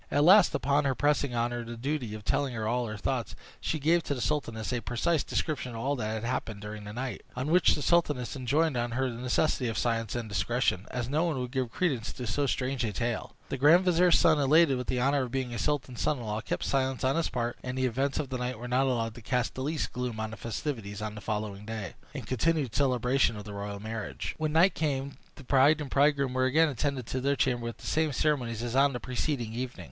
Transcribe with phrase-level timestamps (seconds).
[0.09, 3.35] At last, upon her pressing on her the duty of telling her all her thoughts,
[3.59, 6.85] she gave to the sultaness a precise description of all that happened to her during
[6.85, 10.87] the night; on which the sultaness enjoined on her the necessity of silence and discretion,
[10.89, 13.35] as no one would give credence to so strange a tale.
[13.49, 16.41] The grand vizier's son, elated with the honor of being the sultan's son in law,
[16.41, 19.21] kept silence on his part, and the events of the night were not allowed to
[19.21, 23.43] cast the least gloom on the festivities on the following day, in continued celebration of
[23.43, 24.33] the royal marriage.
[24.39, 27.85] When night came the bride and bridegroom were again attended to their chamber with the
[27.85, 29.79] same ceremonies as on the preceding evening.